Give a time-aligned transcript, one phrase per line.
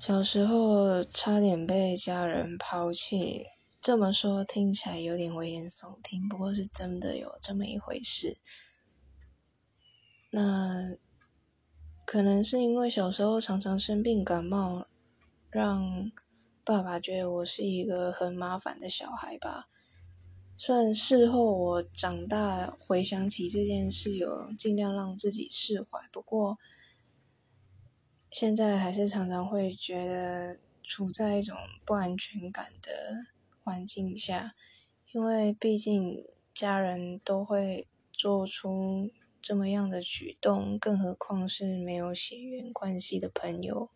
[0.00, 3.44] 小时候差点被家人抛弃，
[3.82, 8.38] 这么说听起来有点危言耸听，不过是真的有这么一回事。
[10.30, 10.96] 那
[12.06, 14.86] 可能是因为小时候常常生病感冒，
[15.50, 16.10] 让
[16.64, 19.66] 爸爸觉得我是一个很麻烦的小孩吧。
[20.56, 26.56] 虽然事后我长大回想起这件事，有尽量让自己释怀，不过。
[28.40, 31.54] 现在还是常常会觉得处在一种
[31.84, 33.26] 不安全感的
[33.62, 34.54] 环境下，
[35.12, 39.10] 因为毕竟家人都会做出
[39.42, 43.90] 这么样的举动，更何况是没有血缘关系的朋友。